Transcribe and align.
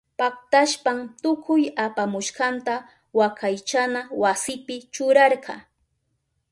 Paktashpan 0.19 0.97
tukuy 1.21 1.63
apamushkanta 1.85 2.75
wakaychana 3.19 4.01
wasipi 4.21 4.75
churarka. 4.93 5.55